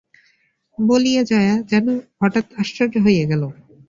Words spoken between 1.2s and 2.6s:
জয়া যেন হঠাৎ